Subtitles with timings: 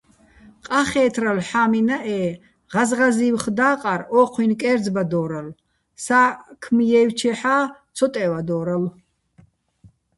[0.67, 2.37] ყახე́თრალო̆ ჰ̦ა́მინაჸე́,
[2.73, 5.57] ღაზღაზი́ვხ და́ყარ ო́ჴუჲნი̆ კე́რძბადორალო̆,
[6.05, 7.59] საქმ ჲაჲვჩეჰ̦ა́
[7.95, 8.91] ცო ტე́ვადორალო̆.